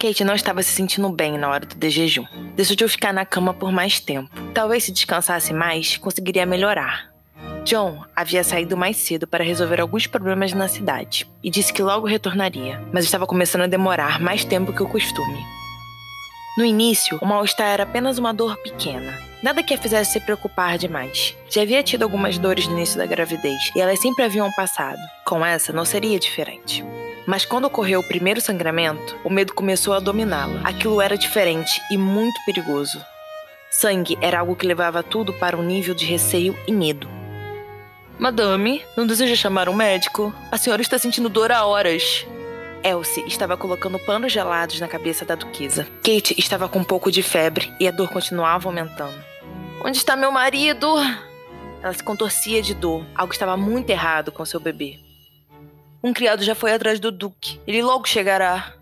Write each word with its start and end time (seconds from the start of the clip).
Kate 0.00 0.24
não 0.24 0.34
estava 0.34 0.62
se 0.62 0.70
sentindo 0.70 1.10
bem 1.10 1.36
na 1.36 1.50
hora 1.50 1.66
do 1.66 1.90
jejum. 1.90 2.24
Decidiu 2.56 2.88
ficar 2.88 3.12
na 3.12 3.26
cama 3.26 3.52
por 3.52 3.70
mais 3.70 4.00
tempo. 4.00 4.30
Talvez 4.54 4.84
se 4.84 4.92
descansasse 4.92 5.52
mais, 5.52 5.98
conseguiria 5.98 6.46
melhorar. 6.46 7.12
John 7.66 8.02
havia 8.16 8.42
saído 8.42 8.78
mais 8.78 8.96
cedo 8.96 9.26
para 9.26 9.44
resolver 9.44 9.78
alguns 9.78 10.06
problemas 10.06 10.54
na 10.54 10.68
cidade 10.68 11.30
e 11.42 11.50
disse 11.50 11.70
que 11.70 11.82
logo 11.82 12.06
retornaria, 12.06 12.82
mas 12.90 13.04
estava 13.04 13.26
começando 13.26 13.62
a 13.62 13.66
demorar 13.66 14.18
mais 14.18 14.42
tempo 14.42 14.72
que 14.72 14.82
o 14.82 14.88
costume. 14.88 15.44
No 16.56 16.64
início, 16.64 17.18
o 17.20 17.26
mal-estar 17.26 17.68
era 17.68 17.82
apenas 17.82 18.16
uma 18.16 18.32
dor 18.32 18.56
pequena, 18.56 19.18
nada 19.42 19.62
que 19.62 19.74
a 19.74 19.78
fizesse 19.78 20.12
se 20.12 20.20
preocupar 20.20 20.78
demais. 20.78 21.36
Já 21.50 21.60
havia 21.60 21.82
tido 21.82 22.04
algumas 22.04 22.38
dores 22.38 22.66
no 22.66 22.72
início 22.72 22.96
da 22.96 23.04
gravidez 23.04 23.70
e 23.76 23.80
elas 23.80 24.00
sempre 24.00 24.24
haviam 24.24 24.50
passado. 24.52 24.98
Com 25.26 25.44
essa, 25.44 25.74
não 25.74 25.84
seria 25.84 26.18
diferente. 26.18 26.82
Mas 27.30 27.44
quando 27.44 27.66
ocorreu 27.66 28.00
o 28.00 28.02
primeiro 28.02 28.40
sangramento, 28.40 29.16
o 29.22 29.30
medo 29.30 29.54
começou 29.54 29.94
a 29.94 30.00
dominá-la. 30.00 30.62
Aquilo 30.64 31.00
era 31.00 31.16
diferente 31.16 31.80
e 31.88 31.96
muito 31.96 32.44
perigoso. 32.44 33.00
Sangue 33.70 34.18
era 34.20 34.40
algo 34.40 34.56
que 34.56 34.66
levava 34.66 35.00
tudo 35.00 35.32
para 35.34 35.56
um 35.56 35.62
nível 35.62 35.94
de 35.94 36.04
receio 36.04 36.58
e 36.66 36.72
medo. 36.72 37.08
Madame, 38.18 38.84
não 38.96 39.06
deseja 39.06 39.36
chamar 39.36 39.68
um 39.68 39.72
médico? 39.72 40.34
A 40.50 40.58
senhora 40.58 40.82
está 40.82 40.98
sentindo 40.98 41.28
dor 41.28 41.52
há 41.52 41.64
horas. 41.64 42.26
Elsie 42.82 43.24
estava 43.28 43.56
colocando 43.56 44.00
panos 44.00 44.32
gelados 44.32 44.80
na 44.80 44.88
cabeça 44.88 45.24
da 45.24 45.36
duquesa. 45.36 45.86
Kate 46.02 46.34
estava 46.36 46.68
com 46.68 46.80
um 46.80 46.84
pouco 46.84 47.12
de 47.12 47.22
febre 47.22 47.72
e 47.78 47.86
a 47.86 47.92
dor 47.92 48.08
continuava 48.08 48.68
aumentando. 48.68 49.14
Onde 49.84 49.98
está 49.98 50.16
meu 50.16 50.32
marido? 50.32 50.88
Ela 51.80 51.92
se 51.92 52.02
contorcia 52.02 52.60
de 52.60 52.74
dor. 52.74 53.06
Algo 53.14 53.32
estava 53.32 53.56
muito 53.56 53.88
errado 53.88 54.32
com 54.32 54.44
seu 54.44 54.58
bebê. 54.58 54.98
Um 56.02 56.14
criado 56.14 56.42
já 56.42 56.54
foi 56.54 56.72
atrás 56.72 56.98
do 56.98 57.12
Duque. 57.12 57.60
Ele 57.66 57.82
logo 57.82 58.08
chegará. 58.08 58.72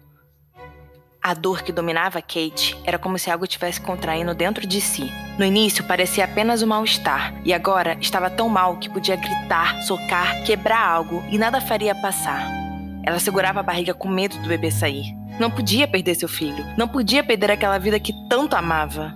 A 1.20 1.34
dor 1.34 1.62
que 1.62 1.72
dominava 1.72 2.22
Kate 2.22 2.78
era 2.84 2.96
como 2.96 3.18
se 3.18 3.28
algo 3.28 3.44
estivesse 3.44 3.80
contraindo 3.80 4.32
dentro 4.34 4.64
de 4.66 4.80
si. 4.80 5.10
No 5.36 5.44
início 5.44 5.84
parecia 5.84 6.24
apenas 6.24 6.62
um 6.62 6.68
mal-estar, 6.68 7.34
e 7.44 7.52
agora 7.52 7.98
estava 8.00 8.30
tão 8.30 8.48
mal 8.48 8.76
que 8.76 8.88
podia 8.88 9.16
gritar, 9.16 9.82
socar, 9.82 10.44
quebrar 10.44 10.80
algo 10.80 11.24
e 11.28 11.36
nada 11.36 11.60
faria 11.60 11.94
passar. 11.94 12.48
Ela 13.04 13.18
segurava 13.18 13.60
a 13.60 13.64
barriga 13.64 13.92
com 13.92 14.08
medo 14.08 14.38
do 14.38 14.48
bebê 14.48 14.70
sair. 14.70 15.12
Não 15.40 15.50
podia 15.50 15.88
perder 15.88 16.14
seu 16.14 16.28
filho. 16.28 16.64
Não 16.76 16.86
podia 16.86 17.24
perder 17.24 17.50
aquela 17.50 17.78
vida 17.78 17.98
que 17.98 18.12
tanto 18.28 18.54
amava. 18.54 19.14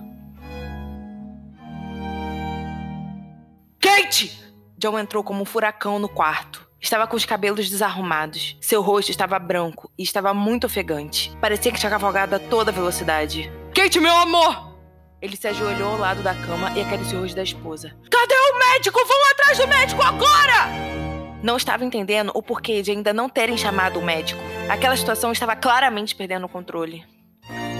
Kate! 3.79 4.43
John 4.77 4.99
entrou 4.99 5.23
como 5.23 5.41
um 5.41 5.45
furacão 5.45 5.99
no 5.99 6.09
quarto. 6.09 6.62
Estava 6.83 7.07
com 7.07 7.15
os 7.15 7.23
cabelos 7.23 7.69
desarrumados. 7.69 8.57
Seu 8.59 8.81
rosto 8.81 9.09
estava 9.09 9.39
branco 9.39 9.89
e 9.97 10.03
estava 10.03 10.33
muito 10.33 10.65
ofegante. 10.65 11.35
Parecia 11.39 11.71
que 11.71 11.79
tinha 11.79 11.89
cavalgado 11.89 12.35
a 12.35 12.39
toda 12.39 12.73
velocidade. 12.73 13.49
Kate, 13.73 14.01
meu 14.01 14.15
amor! 14.15 14.73
Ele 15.21 15.37
se 15.37 15.47
ajoelhou 15.47 15.93
ao 15.93 15.97
lado 15.97 16.21
da 16.21 16.35
cama 16.35 16.77
e 16.77 16.81
acariciou 16.81 17.19
o 17.19 17.23
rosto 17.23 17.37
da 17.37 17.43
esposa. 17.43 17.95
Cadê 18.11 18.35
o 18.35 18.59
médico? 18.59 18.99
Vão 19.07 19.31
atrás 19.31 19.57
do 19.57 19.67
médico 19.67 20.01
agora! 20.01 20.93
não 21.41 21.57
estava 21.57 21.83
entendendo 21.83 22.31
o 22.33 22.41
porquê 22.41 22.81
de 22.81 22.91
ainda 22.91 23.11
não 23.11 23.27
terem 23.27 23.57
chamado 23.57 23.99
o 23.99 24.01
médico. 24.01 24.41
Aquela 24.69 24.95
situação 24.95 25.33
estava 25.33 25.57
claramente 25.57 26.15
perdendo 26.15 26.45
o 26.45 26.49
controle. 26.49 27.05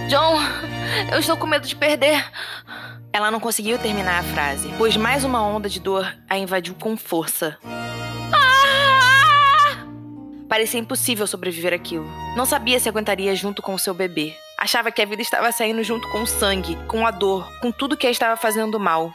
John, 0.08 0.38
eu 1.10 1.18
estou 1.18 1.34
com 1.34 1.46
medo 1.46 1.66
de 1.66 1.74
perder. 1.74 2.30
Ela 3.10 3.30
não 3.30 3.40
conseguiu 3.40 3.78
terminar 3.78 4.20
a 4.20 4.22
frase, 4.22 4.68
pois 4.76 4.98
mais 4.98 5.24
uma 5.24 5.42
onda 5.42 5.66
de 5.66 5.80
dor 5.80 6.14
a 6.28 6.36
invadiu 6.36 6.74
com 6.74 6.94
força. 6.94 7.58
Parecia 10.54 10.78
impossível 10.78 11.26
sobreviver 11.26 11.74
aquilo. 11.74 12.06
Não 12.36 12.46
sabia 12.46 12.78
se 12.78 12.88
aguentaria 12.88 13.34
junto 13.34 13.60
com 13.60 13.74
o 13.74 13.78
seu 13.78 13.92
bebê. 13.92 14.32
Achava 14.56 14.92
que 14.92 15.02
a 15.02 15.04
vida 15.04 15.20
estava 15.20 15.50
saindo 15.50 15.82
junto 15.82 16.08
com 16.10 16.22
o 16.22 16.26
sangue, 16.28 16.78
com 16.86 17.04
a 17.04 17.10
dor, 17.10 17.44
com 17.60 17.72
tudo 17.72 17.96
que 17.96 18.06
a 18.06 18.10
estava 18.12 18.36
fazendo 18.36 18.78
mal. 18.78 19.12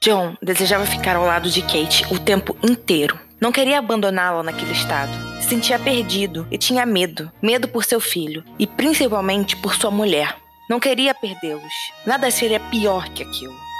John 0.00 0.34
desejava 0.40 0.86
ficar 0.86 1.14
ao 1.14 1.26
lado 1.26 1.50
de 1.50 1.60
Kate 1.60 2.06
o 2.10 2.18
tempo 2.18 2.56
inteiro. 2.62 3.20
Não 3.38 3.52
queria 3.52 3.80
abandoná-la 3.80 4.42
naquele 4.42 4.72
estado. 4.72 5.12
Se 5.42 5.50
sentia 5.50 5.78
perdido 5.78 6.48
e 6.50 6.56
tinha 6.56 6.86
medo. 6.86 7.30
Medo 7.42 7.68
por 7.68 7.84
seu 7.84 8.00
filho 8.00 8.42
e 8.58 8.66
principalmente 8.66 9.56
por 9.56 9.74
sua 9.74 9.90
mulher. 9.90 10.38
Não 10.70 10.80
queria 10.80 11.14
perdê-los. 11.14 11.74
Nada 12.06 12.30
seria 12.30 12.58
pior 12.58 13.10
que 13.10 13.22
aquilo. 13.22 13.71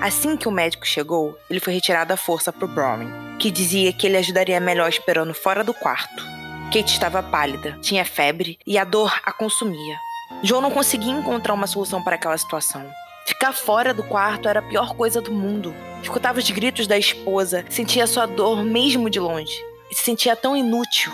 Assim 0.00 0.36
que 0.36 0.46
o 0.46 0.52
médico 0.52 0.86
chegou, 0.86 1.36
ele 1.50 1.58
foi 1.58 1.72
retirado 1.72 2.12
à 2.12 2.16
força 2.16 2.52
por 2.52 2.68
Browning, 2.68 3.36
que 3.36 3.50
dizia 3.50 3.92
que 3.92 4.06
ele 4.06 4.16
ajudaria 4.16 4.60
melhor 4.60 4.88
esperando 4.88 5.34
fora 5.34 5.64
do 5.64 5.74
quarto. 5.74 6.24
Kate 6.72 6.92
estava 6.92 7.20
pálida, 7.20 7.76
tinha 7.82 8.04
febre 8.04 8.58
e 8.64 8.78
a 8.78 8.84
dor 8.84 9.12
a 9.24 9.32
consumia. 9.32 9.96
João 10.40 10.60
não 10.60 10.70
conseguia 10.70 11.10
encontrar 11.10 11.52
uma 11.52 11.66
solução 11.66 12.00
para 12.00 12.14
aquela 12.14 12.38
situação. 12.38 12.88
Ficar 13.26 13.52
fora 13.52 13.92
do 13.92 14.04
quarto 14.04 14.48
era 14.48 14.60
a 14.60 14.62
pior 14.62 14.94
coisa 14.94 15.20
do 15.20 15.32
mundo. 15.32 15.74
Escutava 16.00 16.38
os 16.38 16.48
gritos 16.48 16.86
da 16.86 16.96
esposa, 16.96 17.64
sentia 17.68 18.06
sua 18.06 18.26
dor 18.26 18.62
mesmo 18.62 19.10
de 19.10 19.18
longe 19.18 19.60
e 19.90 19.96
se 19.96 20.04
sentia 20.04 20.36
tão 20.36 20.56
inútil. 20.56 21.10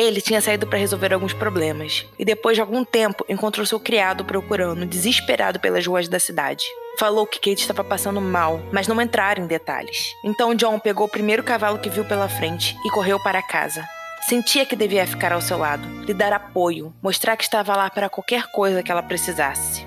Ele 0.00 0.22
tinha 0.22 0.40
saído 0.40 0.66
para 0.66 0.78
resolver 0.78 1.12
alguns 1.12 1.34
problemas 1.34 2.06
e 2.18 2.24
depois 2.24 2.56
de 2.56 2.62
algum 2.62 2.82
tempo 2.82 3.22
encontrou 3.28 3.66
seu 3.66 3.78
criado 3.78 4.24
procurando, 4.24 4.86
desesperado 4.86 5.60
pelas 5.60 5.86
ruas 5.86 6.08
da 6.08 6.18
cidade. 6.18 6.64
Falou 6.98 7.26
que 7.26 7.38
Kate 7.38 7.60
estava 7.60 7.84
passando 7.84 8.18
mal, 8.18 8.62
mas 8.72 8.88
não 8.88 8.98
entraram 8.98 9.44
em 9.44 9.46
detalhes. 9.46 10.14
Então 10.24 10.54
John 10.54 10.78
pegou 10.78 11.06
o 11.06 11.10
primeiro 11.10 11.42
cavalo 11.42 11.78
que 11.78 11.90
viu 11.90 12.02
pela 12.02 12.30
frente 12.30 12.74
e 12.82 12.90
correu 12.90 13.22
para 13.22 13.42
casa. 13.42 13.86
Sentia 14.26 14.64
que 14.64 14.74
devia 14.74 15.06
ficar 15.06 15.34
ao 15.34 15.42
seu 15.42 15.58
lado, 15.58 15.86
lhe 16.06 16.14
dar 16.14 16.32
apoio, 16.32 16.94
mostrar 17.02 17.36
que 17.36 17.44
estava 17.44 17.76
lá 17.76 17.90
para 17.90 18.08
qualquer 18.08 18.50
coisa 18.52 18.82
que 18.82 18.90
ela 18.90 19.02
precisasse. 19.02 19.86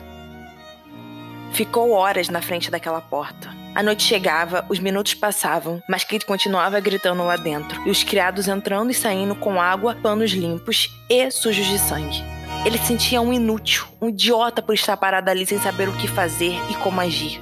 Ficou 1.53 1.89
horas 1.89 2.29
na 2.29 2.39
frente 2.39 2.69
daquela 2.69 3.01
porta. 3.01 3.62
A 3.75 3.81
noite 3.81 4.03
chegava, 4.03 4.63
os 4.69 4.77
minutos 4.77 5.15
passavam, 5.15 5.81
mas 5.89 6.03
Kate 6.03 6.27
continuava 6.27 6.79
gritando 6.79 7.23
lá 7.23 7.35
dentro, 7.35 7.81
e 7.87 7.89
os 7.89 8.03
criados 8.03 8.47
entrando 8.47 8.91
e 8.91 8.93
saindo 8.93 9.35
com 9.35 9.59
água, 9.59 9.95
panos 9.95 10.29
limpos 10.29 10.95
e 11.09 11.31
sujos 11.31 11.65
de 11.65 11.79
sangue. 11.79 12.23
Ele 12.63 12.77
se 12.77 12.85
sentia 12.85 13.19
um 13.19 13.33
inútil, 13.33 13.85
um 13.99 14.09
idiota 14.09 14.61
por 14.61 14.75
estar 14.75 14.95
parado 14.95 15.31
ali 15.31 15.43
sem 15.43 15.57
saber 15.57 15.89
o 15.89 15.97
que 15.97 16.07
fazer 16.07 16.53
e 16.69 16.75
como 16.75 17.01
agir. 17.01 17.41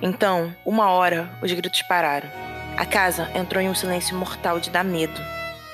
Então, 0.00 0.54
uma 0.64 0.90
hora, 0.90 1.28
os 1.42 1.52
gritos 1.52 1.82
pararam. 1.82 2.30
A 2.76 2.86
casa 2.86 3.28
entrou 3.34 3.60
em 3.60 3.68
um 3.68 3.74
silêncio 3.74 4.16
mortal 4.16 4.60
de 4.60 4.70
dar 4.70 4.84
medo. 4.84 5.20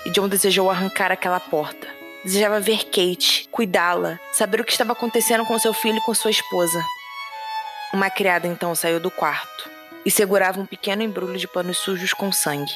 E 0.07 0.11
John 0.11 0.29
desejou 0.29 0.71
arrancar 0.71 1.13
aquela 1.13 1.39
porta. 1.39 1.96
Desejava 2.27 2.59
ver 2.59 2.87
Kate, 2.87 3.49
cuidá-la, 3.53 4.19
saber 4.33 4.61
o 4.61 4.65
que 4.65 4.73
estava 4.73 4.91
acontecendo 4.91 5.47
com 5.47 5.57
seu 5.61 5.73
filho 5.73 5.99
e 5.99 6.01
com 6.01 6.13
sua 6.13 6.33
esposa. 6.33 6.85
Uma 7.93 8.11
criada 8.11 8.49
então 8.49 8.75
saiu 8.75 8.99
do 8.99 9.13
quarto 9.13 9.71
e 10.05 10.11
segurava 10.11 10.61
um 10.61 10.67
pequeno 10.67 11.05
embrulho 11.05 11.39
de 11.39 11.47
panos 11.47 11.79
sujos 11.79 12.13
com 12.13 12.33
sangue. 12.33 12.75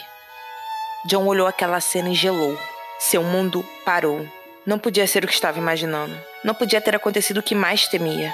John 1.05 1.27
olhou 1.27 1.49
aquela 1.49 1.81
cena 1.81 2.11
e 2.11 2.15
gelou. 2.15 2.57
Seu 3.01 3.25
mundo 3.25 3.67
parou. 3.85 4.25
Não 4.65 4.79
podia 4.79 5.05
ser 5.09 5.25
o 5.25 5.27
que 5.27 5.35
estava 5.35 5.59
imaginando. 5.59 6.17
Não 6.45 6.55
podia 6.55 6.81
ter 6.81 6.95
acontecido 6.95 7.39
o 7.39 7.43
que 7.43 7.57
mais 7.57 7.89
temia. 7.89 8.33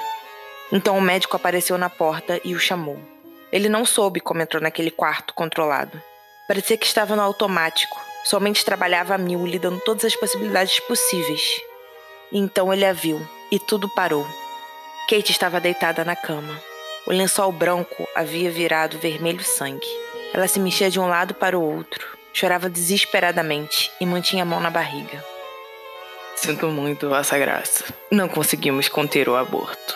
Então 0.71 0.95
o 0.95 1.01
médico 1.01 1.35
apareceu 1.35 1.79
na 1.79 1.89
porta 1.89 2.39
e 2.45 2.53
o 2.53 2.59
chamou. 2.59 2.99
Ele 3.51 3.67
não 3.67 3.87
soube 3.87 4.19
como 4.19 4.43
entrou 4.43 4.61
naquele 4.61 4.91
quarto 4.91 5.33
controlado. 5.33 5.99
Parecia 6.47 6.77
que 6.77 6.85
estava 6.85 7.15
no 7.15 7.23
automático. 7.23 7.99
Somente 8.27 8.65
trabalhava 8.65 9.15
a 9.15 9.17
mil, 9.17 9.45
lhe 9.45 9.57
dando 9.57 9.79
todas 9.79 10.03
as 10.03 10.13
possibilidades 10.13 10.81
possíveis. 10.81 11.61
E 12.29 12.37
então 12.37 12.73
ele 12.73 12.83
a 12.83 12.91
viu, 12.91 13.25
e 13.49 13.57
tudo 13.57 13.87
parou. 13.87 14.27
Kate 15.09 15.31
estava 15.31 15.61
deitada 15.61 16.03
na 16.03 16.13
cama. 16.13 16.61
O 17.05 17.11
lençol 17.11 17.53
branco 17.53 18.05
havia 18.13 18.51
virado 18.51 18.99
vermelho 18.99 19.45
sangue. 19.45 19.87
Ela 20.33 20.45
se 20.45 20.59
mexia 20.59 20.89
de 20.91 20.99
um 20.99 21.07
lado 21.07 21.35
para 21.35 21.57
o 21.57 21.63
outro, 21.63 22.05
chorava 22.33 22.69
desesperadamente 22.69 23.89
e 24.01 24.05
mantinha 24.05 24.43
a 24.43 24.45
mão 24.45 24.59
na 24.59 24.69
barriga. 24.69 25.23
Sinto 26.35 26.67
muito, 26.67 27.07
Vossa 27.07 27.37
Graça. 27.37 27.85
Não 28.11 28.27
conseguimos 28.27 28.89
conter 28.89 29.29
o 29.29 29.37
aborto. 29.37 29.95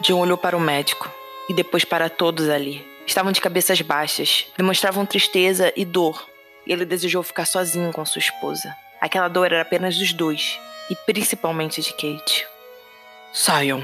John 0.00 0.20
olhou 0.20 0.38
para 0.38 0.56
o 0.56 0.60
médico 0.60 1.12
e 1.48 1.54
depois 1.54 1.84
para 1.84 2.08
todos 2.08 2.48
ali. 2.48 2.86
Estavam 3.04 3.32
de 3.32 3.40
cabeças 3.40 3.82
baixas, 3.82 4.46
demonstravam 4.56 5.04
tristeza 5.04 5.72
e 5.74 5.84
dor, 5.84 6.30
e 6.66 6.72
ele 6.72 6.84
desejou 6.84 7.22
ficar 7.22 7.44
sozinho 7.44 7.92
com 7.92 8.04
sua 8.04 8.20
esposa. 8.20 8.74
Aquela 9.00 9.28
dor 9.28 9.46
era 9.46 9.62
apenas 9.62 9.96
dos 9.96 10.12
dois, 10.12 10.58
e 10.90 10.96
principalmente 10.96 11.80
de 11.80 11.92
Kate. 11.92 12.46
Saiam. 13.32 13.82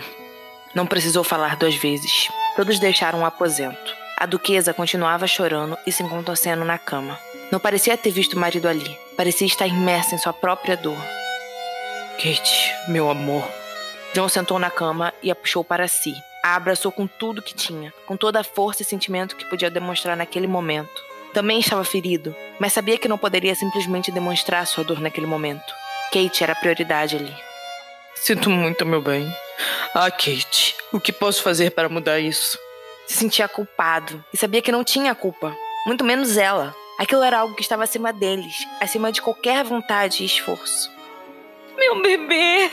Não 0.74 0.86
precisou 0.86 1.24
falar 1.24 1.56
duas 1.56 1.74
vezes. 1.74 2.28
Todos 2.54 2.78
deixaram 2.78 3.22
o 3.22 3.24
aposento. 3.24 3.96
A 4.18 4.26
duquesa 4.26 4.74
continuava 4.74 5.26
chorando 5.26 5.76
e 5.86 5.92
se 5.92 6.02
contorcendo 6.04 6.64
na 6.64 6.76
cama. 6.76 7.18
Não 7.50 7.58
parecia 7.58 7.96
ter 7.96 8.10
visto 8.10 8.34
o 8.34 8.38
marido 8.38 8.68
ali. 8.68 8.98
Parecia 9.16 9.46
estar 9.46 9.66
imersa 9.66 10.14
em 10.14 10.18
sua 10.18 10.32
própria 10.32 10.76
dor. 10.76 10.98
Kate, 12.18 12.74
meu 12.88 13.08
amor, 13.08 13.48
John 14.12 14.28
sentou 14.28 14.58
na 14.58 14.70
cama 14.70 15.12
e 15.22 15.30
a 15.30 15.34
puxou 15.36 15.62
para 15.62 15.86
si. 15.86 16.14
A 16.42 16.56
abraçou 16.56 16.90
com 16.90 17.06
tudo 17.06 17.42
que 17.42 17.54
tinha, 17.54 17.92
com 18.06 18.16
toda 18.16 18.40
a 18.40 18.44
força 18.44 18.82
e 18.82 18.84
sentimento 18.84 19.36
que 19.36 19.48
podia 19.48 19.70
demonstrar 19.70 20.16
naquele 20.16 20.46
momento. 20.46 21.07
Também 21.38 21.60
estava 21.60 21.84
ferido, 21.84 22.34
mas 22.58 22.72
sabia 22.72 22.98
que 22.98 23.06
não 23.06 23.16
poderia 23.16 23.54
simplesmente 23.54 24.10
demonstrar 24.10 24.66
sua 24.66 24.82
dor 24.82 25.00
naquele 25.00 25.24
momento. 25.24 25.72
Kate 26.12 26.42
era 26.42 26.52
a 26.52 26.56
prioridade 26.56 27.14
ali. 27.14 27.32
Sinto 28.16 28.50
muito, 28.50 28.84
meu 28.84 29.00
bem. 29.00 29.32
Ah, 29.94 30.10
Kate, 30.10 30.74
o 30.92 30.98
que 30.98 31.12
posso 31.12 31.40
fazer 31.44 31.70
para 31.70 31.88
mudar 31.88 32.18
isso? 32.18 32.58
Se 33.06 33.18
sentia 33.18 33.46
culpado 33.46 34.24
e 34.34 34.36
sabia 34.36 34.60
que 34.60 34.72
não 34.72 34.82
tinha 34.82 35.14
culpa, 35.14 35.56
muito 35.86 36.02
menos 36.02 36.36
ela. 36.36 36.74
Aquilo 36.98 37.22
era 37.22 37.38
algo 37.38 37.54
que 37.54 37.62
estava 37.62 37.84
acima 37.84 38.12
deles, 38.12 38.66
acima 38.80 39.12
de 39.12 39.22
qualquer 39.22 39.62
vontade 39.62 40.24
e 40.24 40.26
esforço. 40.26 40.90
Meu 41.76 42.02
bebê! 42.02 42.68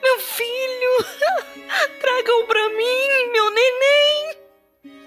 Meu 0.00 0.20
filho! 0.20 1.04
Traga-o 2.00 2.46
pra 2.46 2.68
mim, 2.68 3.32
meu 3.32 3.50
neném! 3.50 4.36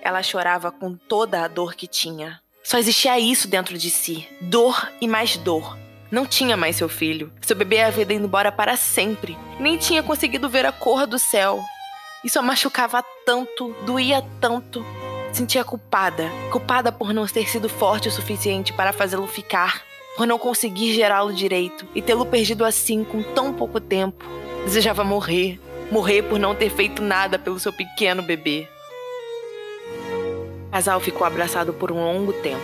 Ela 0.02 0.22
chorava 0.22 0.74
com 0.74 0.94
toda 0.94 1.42
a 1.42 1.48
dor 1.48 1.74
que 1.74 1.88
tinha. 1.88 2.44
Só 2.66 2.80
existia 2.80 3.20
isso 3.20 3.48
dentro 3.48 3.78
de 3.78 3.92
si: 3.92 4.28
dor 4.42 4.92
e 5.00 5.08
mais 5.08 5.38
dor. 5.38 5.78
Não 6.10 6.26
tinha 6.26 6.58
mais 6.58 6.76
seu 6.76 6.90
filho. 6.90 7.32
Seu 7.40 7.56
bebê 7.56 7.82
havia 7.82 8.02
ido 8.02 8.14
embora 8.14 8.52
para 8.52 8.76
sempre. 8.76 9.38
Nem 9.60 9.78
tinha 9.78 10.02
conseguido 10.02 10.50
ver 10.50 10.66
a 10.66 10.72
cor 10.72 11.06
do 11.06 11.20
céu. 11.20 11.64
Isso 12.24 12.40
a 12.40 12.42
machucava 12.42 13.04
tanto, 13.24 13.76
doía 13.86 14.26
tanto. 14.42 14.84
Sentia 15.32 15.64
culpada. 15.64 16.32
Culpada 16.52 16.92
por 16.92 17.14
não 17.14 17.28
ter 17.28 17.48
sido 17.48 17.70
forte 17.70 18.08
o 18.08 18.12
suficiente 18.12 18.74
para 18.74 18.92
fazê-lo 18.92 19.28
ficar. 19.28 19.84
Por 20.18 20.26
não 20.26 20.40
conseguir 20.40 20.94
gerá-lo 20.96 21.34
direito 21.34 21.86
e 21.94 22.02
tê-lo 22.02 22.26
perdido 22.26 22.66
assim 22.66 23.04
com 23.04 23.22
tão 23.22 23.54
pouco 23.54 23.80
tempo. 23.80 24.26
Desejava 24.64 25.04
morrer. 25.04 25.60
Morrer 25.92 26.24
por 26.24 26.40
não 26.40 26.56
ter 26.56 26.72
feito 26.72 27.02
nada 27.02 27.38
pelo 27.38 27.60
seu 27.60 27.72
pequeno 27.72 28.24
bebê. 28.24 28.68
Casal 30.76 31.00
ficou 31.00 31.26
abraçado 31.26 31.72
por 31.72 31.90
um 31.90 32.04
longo 32.04 32.34
tempo. 32.34 32.60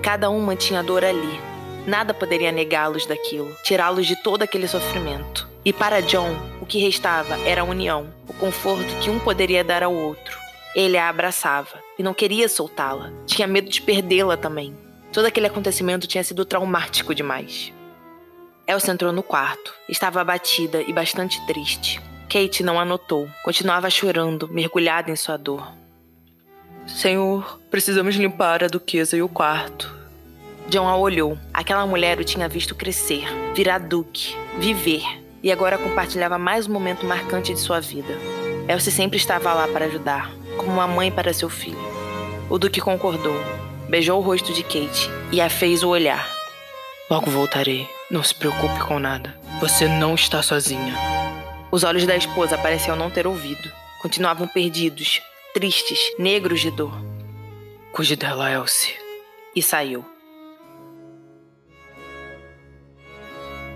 Cada 0.00 0.30
um 0.30 0.38
mantinha 0.38 0.78
a 0.78 0.82
dor 0.84 1.04
ali, 1.04 1.40
Nada 1.84 2.14
poderia 2.14 2.52
negá-los 2.52 3.06
daquilo, 3.06 3.52
tirá-los 3.64 4.06
de 4.06 4.14
todo 4.22 4.44
aquele 4.44 4.68
sofrimento. 4.68 5.48
E 5.64 5.72
para 5.72 6.00
John, 6.00 6.36
o 6.60 6.64
que 6.64 6.78
restava 6.78 7.36
era 7.40 7.62
a 7.62 7.64
união, 7.64 8.14
o 8.28 8.32
conforto 8.34 8.94
que 9.00 9.10
um 9.10 9.18
poderia 9.18 9.64
dar 9.64 9.82
ao 9.82 9.92
outro. 9.92 10.38
Ele 10.76 10.96
a 10.96 11.08
abraçava 11.08 11.82
e 11.98 12.04
não 12.04 12.14
queria 12.14 12.48
soltá-la. 12.48 13.12
Tinha 13.26 13.48
medo 13.48 13.68
de 13.68 13.82
perdê-la 13.82 14.36
também. 14.36 14.72
Todo 15.12 15.26
aquele 15.26 15.48
acontecimento 15.48 16.06
tinha 16.06 16.22
sido 16.22 16.44
traumático 16.44 17.12
demais. 17.12 17.72
Elsa 18.64 18.92
entrou 18.92 19.12
no 19.12 19.24
quarto. 19.24 19.74
Estava 19.88 20.20
abatida 20.20 20.82
e 20.82 20.92
bastante 20.92 21.44
triste. 21.48 22.00
Kate 22.30 22.62
não 22.62 22.78
a 22.78 22.84
notou. 22.84 23.28
Continuava 23.42 23.90
chorando, 23.90 24.46
mergulhada 24.46 25.10
em 25.10 25.16
sua 25.16 25.36
dor. 25.36 25.85
Senhor, 26.86 27.60
precisamos 27.70 28.14
limpar 28.14 28.62
a 28.62 28.68
duquesa 28.68 29.16
e 29.16 29.22
o 29.22 29.28
quarto. 29.28 29.94
John 30.68 30.88
a 30.88 30.96
olhou. 30.96 31.38
Aquela 31.52 31.86
mulher 31.86 32.18
o 32.18 32.24
tinha 32.24 32.48
visto 32.48 32.74
crescer, 32.74 33.24
virar 33.54 33.78
duque, 33.78 34.36
viver, 34.58 35.02
e 35.42 35.50
agora 35.52 35.78
compartilhava 35.78 36.38
mais 36.38 36.66
um 36.66 36.72
momento 36.72 37.04
marcante 37.04 37.52
de 37.52 37.60
sua 37.60 37.80
vida. 37.80 38.14
Elsie 38.68 38.92
sempre 38.92 39.16
estava 39.16 39.52
lá 39.52 39.68
para 39.68 39.86
ajudar, 39.86 40.30
como 40.56 40.72
uma 40.72 40.86
mãe 40.86 41.10
para 41.10 41.32
seu 41.32 41.48
filho. 41.48 41.78
O 42.48 42.58
duque 42.58 42.80
concordou, 42.80 43.36
beijou 43.88 44.18
o 44.18 44.22
rosto 44.22 44.52
de 44.52 44.62
Kate 44.62 45.10
e 45.32 45.40
a 45.40 45.50
fez 45.50 45.82
o 45.82 45.88
olhar. 45.88 46.28
Logo 47.10 47.30
voltarei. 47.30 47.88
Não 48.08 48.22
se 48.22 48.34
preocupe 48.34 48.78
com 48.80 49.00
nada. 49.00 49.34
Você 49.60 49.88
não 49.88 50.14
está 50.14 50.40
sozinha. 50.40 50.94
Os 51.72 51.82
olhos 51.82 52.06
da 52.06 52.16
esposa 52.16 52.56
pareciam 52.56 52.96
não 52.96 53.10
ter 53.10 53.26
ouvido. 53.26 53.70
Continuavam 54.00 54.46
perdidos, 54.46 55.20
tristes, 55.56 56.12
negros 56.18 56.60
de 56.60 56.70
dor. 56.70 56.92
Cuide 57.90 58.14
dela, 58.14 58.52
Elsie. 58.52 58.94
E 59.54 59.62
saiu. 59.62 60.04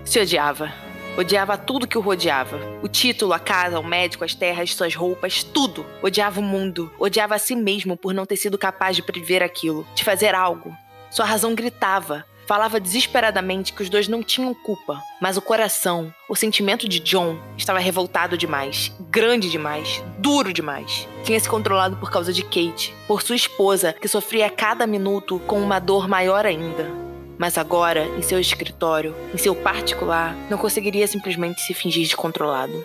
Se 0.05 0.19
odiava. 0.19 0.71
Odiava 1.17 1.57
tudo 1.57 1.87
que 1.87 1.97
o 1.97 2.01
rodeava. 2.01 2.59
O 2.83 2.87
título, 2.87 3.33
a 3.33 3.39
casa, 3.39 3.79
o 3.79 3.83
médico, 3.83 4.23
as 4.23 4.35
terras, 4.35 4.75
suas 4.75 4.93
roupas, 4.93 5.41
tudo. 5.41 5.83
Odiava 6.03 6.39
o 6.39 6.43
mundo. 6.43 6.93
Odiava 6.99 7.33
a 7.33 7.39
si 7.39 7.55
mesmo 7.55 7.97
por 7.97 8.13
não 8.13 8.27
ter 8.27 8.37
sido 8.37 8.59
capaz 8.59 8.95
de 8.95 9.01
prever 9.01 9.41
aquilo, 9.41 9.83
de 9.95 10.03
fazer 10.03 10.35
algo. 10.35 10.77
Sua 11.09 11.25
razão 11.25 11.55
gritava. 11.55 12.23
Falava 12.51 12.81
desesperadamente 12.81 13.71
que 13.71 13.81
os 13.81 13.89
dois 13.89 14.09
não 14.09 14.21
tinham 14.21 14.53
culpa, 14.53 15.01
mas 15.21 15.37
o 15.37 15.41
coração, 15.41 16.13
o 16.27 16.35
sentimento 16.35 16.85
de 16.85 16.99
John, 16.99 17.39
estava 17.57 17.79
revoltado 17.79 18.37
demais, 18.37 18.91
grande 19.09 19.49
demais, 19.49 20.03
duro 20.17 20.51
demais. 20.51 21.07
Tinha 21.23 21.39
se 21.39 21.47
controlado 21.47 21.95
por 21.95 22.11
causa 22.11 22.33
de 22.33 22.43
Kate, 22.43 22.93
por 23.07 23.21
sua 23.21 23.37
esposa, 23.37 23.93
que 23.93 24.05
sofria 24.09 24.47
a 24.47 24.49
cada 24.49 24.85
minuto 24.85 25.39
com 25.47 25.61
uma 25.61 25.79
dor 25.79 26.09
maior 26.09 26.45
ainda. 26.45 26.91
Mas 27.37 27.57
agora, 27.57 28.03
em 28.17 28.21
seu 28.21 28.37
escritório, 28.37 29.15
em 29.33 29.37
seu 29.37 29.55
particular, 29.55 30.35
não 30.49 30.57
conseguiria 30.57 31.07
simplesmente 31.07 31.61
se 31.61 31.73
fingir 31.73 32.03
descontrolado. 32.03 32.83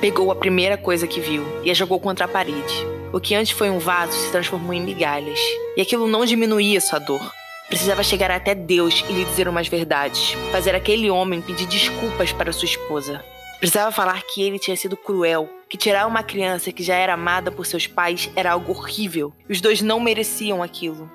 Pegou 0.00 0.32
a 0.32 0.34
primeira 0.34 0.76
coisa 0.76 1.06
que 1.06 1.20
viu 1.20 1.44
e 1.62 1.70
a 1.70 1.74
jogou 1.74 2.00
contra 2.00 2.24
a 2.24 2.28
parede. 2.28 2.84
O 3.12 3.20
que 3.20 3.36
antes 3.36 3.52
foi 3.52 3.70
um 3.70 3.78
vaso 3.78 4.18
se 4.18 4.32
transformou 4.32 4.74
em 4.74 4.82
migalhas. 4.82 5.38
E 5.76 5.80
aquilo 5.80 6.08
não 6.08 6.24
diminuía 6.24 6.80
sua 6.80 6.98
dor. 6.98 7.35
Precisava 7.68 8.02
chegar 8.02 8.30
até 8.30 8.54
Deus 8.54 9.04
e 9.08 9.12
lhe 9.12 9.24
dizer 9.24 9.48
umas 9.48 9.66
verdades. 9.66 10.32
Fazer 10.52 10.74
aquele 10.74 11.10
homem 11.10 11.42
pedir 11.42 11.66
desculpas 11.66 12.32
para 12.32 12.52
sua 12.52 12.66
esposa. 12.66 13.24
Precisava 13.58 13.90
falar 13.90 14.22
que 14.22 14.42
ele 14.42 14.58
tinha 14.58 14.76
sido 14.76 14.96
cruel, 14.96 15.48
que 15.68 15.76
tirar 15.76 16.06
uma 16.06 16.22
criança 16.22 16.70
que 16.70 16.82
já 16.82 16.94
era 16.94 17.14
amada 17.14 17.50
por 17.50 17.66
seus 17.66 17.86
pais 17.86 18.30
era 18.36 18.52
algo 18.52 18.72
horrível. 18.72 19.32
E 19.48 19.52
os 19.52 19.60
dois 19.60 19.82
não 19.82 19.98
mereciam 19.98 20.62
aquilo. 20.62 21.10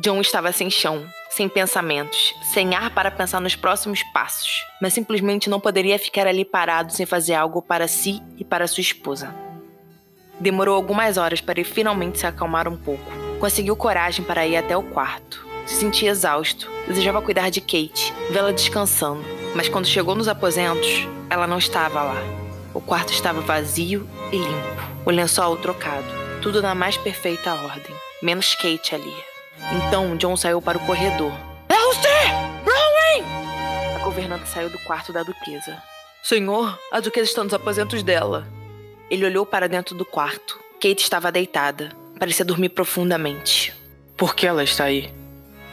John 0.00 0.20
estava 0.20 0.50
sem 0.52 0.70
chão, 0.70 1.06
sem 1.30 1.48
pensamentos, 1.48 2.34
sem 2.52 2.74
ar 2.74 2.90
para 2.90 3.10
pensar 3.10 3.40
nos 3.40 3.54
próximos 3.54 4.02
passos, 4.12 4.64
mas 4.80 4.94
simplesmente 4.94 5.50
não 5.50 5.60
poderia 5.60 5.98
ficar 5.98 6.26
ali 6.26 6.44
parado 6.44 6.92
sem 6.92 7.04
fazer 7.04 7.34
algo 7.34 7.60
para 7.60 7.86
si 7.88 8.22
e 8.36 8.44
para 8.44 8.66
sua 8.66 8.80
esposa. 8.80 9.34
Demorou 10.40 10.74
algumas 10.74 11.16
horas 11.16 11.40
para 11.40 11.60
ele 11.60 11.68
finalmente 11.68 12.18
se 12.18 12.26
acalmar 12.26 12.68
um 12.68 12.76
pouco. 12.76 13.10
Conseguiu 13.40 13.76
coragem 13.76 14.24
para 14.24 14.46
ir 14.46 14.56
até 14.56 14.76
o 14.76 14.82
quarto. 14.82 15.47
Se 15.68 15.74
sentia 15.74 16.10
exausto, 16.10 16.70
desejava 16.86 17.20
cuidar 17.20 17.50
de 17.50 17.60
Kate, 17.60 18.14
vê-la 18.30 18.52
descansando, 18.52 19.22
mas 19.54 19.68
quando 19.68 19.86
chegou 19.86 20.14
nos 20.14 20.26
aposentos, 20.26 21.06
ela 21.28 21.46
não 21.46 21.58
estava 21.58 22.02
lá. 22.02 22.16
O 22.72 22.80
quarto 22.80 23.12
estava 23.12 23.42
vazio 23.42 24.08
e 24.32 24.38
limpo, 24.38 24.82
o 25.04 25.10
lençol 25.10 25.58
trocado, 25.58 26.06
tudo 26.40 26.62
na 26.62 26.74
mais 26.74 26.96
perfeita 26.96 27.52
ordem, 27.52 27.94
menos 28.22 28.54
Kate 28.54 28.94
ali. 28.94 29.14
Então 29.74 30.16
John 30.16 30.38
saiu 30.38 30.62
para 30.62 30.78
o 30.78 30.86
corredor. 30.86 31.32
Elster! 31.68 32.32
Rowan! 32.64 33.96
A 33.96 34.04
governanta 34.06 34.46
saiu 34.46 34.70
do 34.70 34.78
quarto 34.84 35.12
da 35.12 35.22
duquesa. 35.22 35.82
Senhor, 36.22 36.78
a 36.90 36.98
duquesa 36.98 37.28
está 37.28 37.44
nos 37.44 37.52
aposentos 37.52 38.02
dela. 38.02 38.48
Ele 39.10 39.26
olhou 39.26 39.44
para 39.44 39.68
dentro 39.68 39.94
do 39.94 40.06
quarto. 40.06 40.58
Kate 40.80 41.02
estava 41.02 41.30
deitada. 41.30 41.92
Parecia 42.18 42.44
dormir 42.44 42.70
profundamente. 42.70 43.74
Por 44.16 44.34
que 44.34 44.46
ela 44.46 44.64
está 44.64 44.84
aí? 44.84 45.12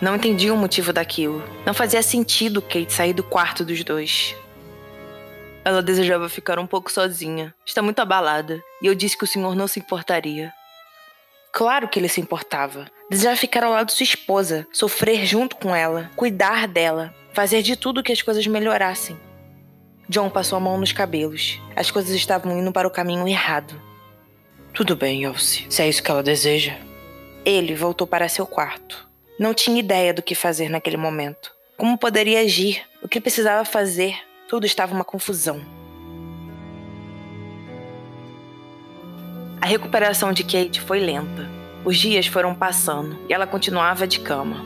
Não 0.01 0.15
entendi 0.15 0.51
o 0.51 0.57
motivo 0.57 0.91
daquilo. 0.91 1.43
Não 1.65 1.73
fazia 1.73 2.03
sentido 2.03 2.61
Kate 2.61 2.91
sair 2.91 3.13
do 3.13 3.23
quarto 3.23 3.63
dos 3.63 3.83
dois. 3.83 4.35
Ela 5.63 5.81
desejava 5.81 6.27
ficar 6.29 6.59
um 6.59 6.67
pouco 6.67 6.91
sozinha. 6.91 7.55
Está 7.65 7.81
muito 7.81 7.99
abalada. 7.99 8.61
E 8.81 8.87
eu 8.87 8.93
disse 8.93 9.17
que 9.17 9.23
o 9.23 9.27
senhor 9.27 9.55
não 9.55 9.67
se 9.67 9.79
importaria. 9.79 10.53
Claro 11.51 11.87
que 11.87 11.97
ele 11.97 12.09
se 12.09 12.19
importava. 12.19 12.85
Desejava 13.09 13.37
ficar 13.37 13.63
ao 13.63 13.71
lado 13.71 13.87
de 13.87 13.93
sua 13.93 14.03
esposa, 14.03 14.67
sofrer 14.73 15.25
junto 15.25 15.55
com 15.55 15.73
ela, 15.73 16.11
cuidar 16.15 16.67
dela, 16.67 17.13
fazer 17.33 17.61
de 17.61 17.77
tudo 17.77 18.03
que 18.03 18.11
as 18.11 18.21
coisas 18.21 18.45
melhorassem. 18.45 19.17
John 20.09 20.29
passou 20.29 20.57
a 20.57 20.59
mão 20.59 20.77
nos 20.77 20.91
cabelos. 20.91 21.59
As 21.75 21.89
coisas 21.89 22.13
estavam 22.13 22.59
indo 22.59 22.71
para 22.71 22.87
o 22.87 22.91
caminho 22.91 23.27
errado. 23.27 23.81
Tudo 24.73 24.95
bem, 24.95 25.23
Elsie, 25.23 25.65
se 25.69 25.81
é 25.81 25.87
isso 25.87 26.03
que 26.03 26.11
ela 26.11 26.21
deseja. 26.21 26.75
Ele 27.45 27.73
voltou 27.73 28.05
para 28.05 28.27
seu 28.27 28.45
quarto. 28.45 29.07
Não 29.37 29.53
tinha 29.53 29.79
ideia 29.79 30.13
do 30.13 30.21
que 30.21 30.33
fazer 30.33 30.69
naquele 30.69 30.95
momento. 30.95 31.51
Como 31.75 31.97
poderia 31.97 32.39
agir? 32.39 32.83
O 33.03 33.07
que 33.07 33.19
precisava 33.19 33.65
fazer? 33.65 34.15
Tudo 34.47 34.65
estava 34.65 34.95
uma 34.95 35.03
confusão. 35.03 35.59
A 39.59 39.65
recuperação 39.65 40.31
de 40.31 40.43
Kate 40.43 40.79
foi 40.79 41.01
lenta. 41.01 41.49
Os 41.83 41.97
dias 41.97 42.27
foram 42.27 42.55
passando 42.55 43.19
e 43.27 43.33
ela 43.33 43.45
continuava 43.45 44.07
de 44.07 44.21
cama. 44.21 44.63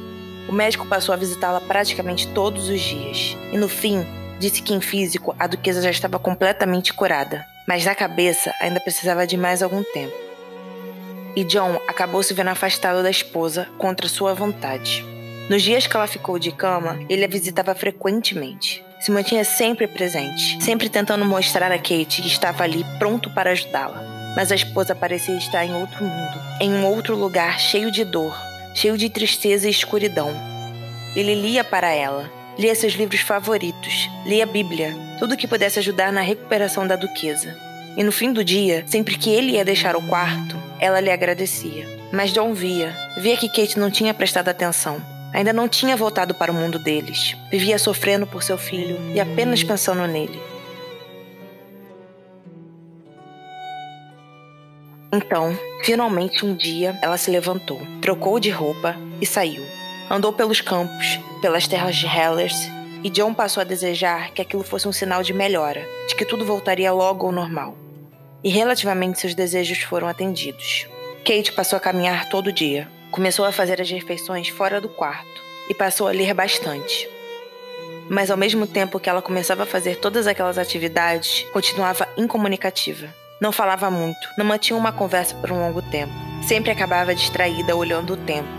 O 0.48 0.52
médico 0.52 0.86
passou 0.86 1.14
a 1.14 1.18
visitá-la 1.18 1.62
praticamente 1.62 2.28
todos 2.28 2.70
os 2.70 2.80
dias 2.80 3.36
e, 3.52 3.58
no 3.58 3.68
fim, 3.68 4.06
disse 4.40 4.62
que 4.62 4.74
em 4.74 4.82
físico 4.82 5.36
a 5.40 5.48
duquesa 5.48 5.82
já 5.82 5.90
estava 5.90 6.20
completamente 6.20 6.94
curada, 6.94 7.44
mas 7.68 7.84
na 7.86 7.96
cabeça 7.96 8.54
ainda 8.62 8.80
precisava 8.80 9.26
de 9.26 9.36
mais 9.36 9.64
algum 9.64 9.82
tempo. 9.82 10.29
E 11.36 11.44
John 11.44 11.80
acabou 11.88 12.22
se 12.24 12.34
vendo 12.34 12.50
afastado 12.50 13.04
da 13.04 13.10
esposa 13.10 13.68
contra 13.78 14.08
sua 14.08 14.34
vontade. 14.34 15.06
Nos 15.50 15.64
dias 15.64 15.88
que 15.88 15.96
ela 15.96 16.08
ficou 16.08 16.38
de 16.38 16.52
cama, 16.52 17.00
ele 17.10 17.26
a 17.26 17.28
visitava 17.28 17.74
frequentemente. 17.74 18.84
Se 19.00 19.12
mantinha 19.12 19.44
sempre 19.44 19.88
presente, 19.88 20.62
sempre 20.62 20.90
tentando 20.90 21.26
mostrar 21.26 21.72
a 21.72 21.78
Kate 21.78 22.22
que 22.22 22.28
estava 22.28 22.64
ali 22.64 22.86
pronto 23.00 23.30
para 23.34 23.52
ajudá-la. 23.52 24.20
mas 24.36 24.52
a 24.52 24.56
esposa 24.56 24.96
parecia 24.96 25.36
estar 25.36 25.66
em 25.66 25.74
outro 25.74 26.04
mundo, 26.04 26.40
em 26.62 26.72
um 26.72 26.86
outro 26.86 27.16
lugar 27.16 27.60
cheio 27.60 27.92
de 27.92 28.06
dor, 28.06 28.36
cheio 28.76 28.98
de 28.98 29.10
tristeza 29.10 29.68
e 29.68 29.72
escuridão. 29.72 30.32
Ele 31.16 31.34
lia 31.34 31.64
para 31.64 31.90
ela, 31.92 32.30
lia 32.58 32.76
seus 32.76 32.94
livros 32.94 33.22
favoritos, 33.22 34.10
lia 34.26 34.44
a 34.44 34.48
Bíblia, 34.48 34.96
tudo 35.18 35.36
que 35.36 35.48
pudesse 35.48 35.80
ajudar 35.80 36.12
na 36.12 36.22
recuperação 36.22 36.86
da 36.86 36.96
duquesa. 36.96 37.58
E 37.98 38.04
no 38.04 38.12
fim 38.12 38.32
do 38.32 38.44
dia, 38.44 38.84
sempre 38.86 39.18
que 39.18 39.30
ele 39.30 39.54
ia 39.54 39.66
deixar 39.66 39.96
o 39.96 40.02
quarto, 40.02 40.56
ela 40.80 41.00
lhe 41.00 41.12
agradecia. 41.12 41.86
Mas 42.12 42.32
John 42.32 42.54
via, 42.54 42.96
via 43.18 43.38
que 43.38 43.50
Kate 43.50 43.78
não 43.78 43.92
tinha 43.92 44.14
prestado 44.14 44.50
atenção. 44.50 45.02
Ainda 45.34 45.54
não 45.54 45.68
tinha 45.68 45.96
voltado 45.96 46.34
para 46.34 46.52
o 46.52 46.56
mundo 46.56 46.80
deles. 46.80 47.36
Vivia 47.52 47.78
sofrendo 47.78 48.26
por 48.26 48.42
seu 48.42 48.58
filho 48.58 48.98
e 49.14 49.20
apenas 49.20 49.64
pensando 49.64 50.08
nele. 50.08 50.42
Então, 55.12 55.58
finalmente 55.84 56.46
um 56.46 56.56
dia, 56.56 56.98
ela 57.02 57.18
se 57.18 57.32
levantou, 57.32 57.82
trocou 58.02 58.40
de 58.40 58.50
roupa 58.50 58.96
e 59.20 59.26
saiu. 59.26 59.64
Andou 60.10 60.32
pelos 60.32 60.62
campos, 60.62 61.20
pelas 61.42 61.68
terras 61.68 61.96
de 61.96 62.06
Hellers, 62.06 62.70
e 63.04 63.10
John 63.10 63.34
passou 63.34 63.62
a 63.62 63.64
desejar 63.64 64.32
que 64.32 64.42
aquilo 64.42 64.64
fosse 64.64 64.88
um 64.88 64.92
sinal 64.92 65.24
de 65.24 65.34
melhora, 65.34 65.86
de 66.08 66.16
que 66.16 66.26
tudo 66.26 66.46
voltaria 66.46 66.92
logo 66.92 67.26
ao 67.26 67.32
normal. 67.32 67.76
E 68.44 68.50
relativamente 68.50 69.20
seus 69.20 69.36
desejos 69.36 69.80
foram 69.80 70.08
atendidos. 70.08 70.88
Kate 71.26 71.52
passou 71.52 71.78
a 71.78 71.80
caminhar 71.80 72.30
todo 72.30 72.52
dia, 72.52 72.88
começou 73.12 73.46
a 73.46 73.52
fazer 73.52 73.82
as 73.82 73.90
refeições 73.90 74.48
fora 74.48 74.80
do 74.80 74.88
quarto 74.88 75.42
e 75.70 75.74
passou 75.74 76.08
a 76.08 76.12
ler 76.12 76.34
bastante. 76.34 77.10
Mas 78.10 78.32
ao 78.32 78.38
mesmo 78.38 78.66
tempo 78.66 79.00
que 79.00 79.10
ela 79.10 79.22
começava 79.22 79.64
a 79.64 79.68
fazer 79.68 79.98
todas 79.98 80.26
aquelas 80.26 80.58
atividades, 80.58 81.46
continuava 81.52 82.08
incomunicativa. 82.18 83.14
Não 83.40 83.52
falava 83.52 83.92
muito, 83.92 84.28
não 84.38 84.46
mantinha 84.46 84.78
uma 84.78 84.92
conversa 84.92 85.36
por 85.36 85.52
um 85.52 85.60
longo 85.60 85.82
tempo. 85.82 86.12
Sempre 86.48 86.72
acabava 86.72 87.14
distraída 87.14 87.76
olhando 87.76 88.14
o 88.14 88.18
tempo, 88.18 88.50